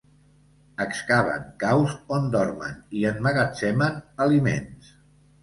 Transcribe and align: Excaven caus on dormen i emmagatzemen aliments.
Excaven 0.85 1.43
caus 1.63 1.93
on 2.17 2.25
dormen 2.37 2.81
i 3.01 3.05
emmagatzemen 3.11 4.01
aliments. 4.27 4.91